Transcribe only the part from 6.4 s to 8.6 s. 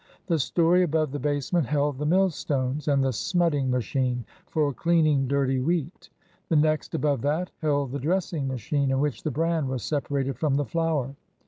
The next above that held the dressing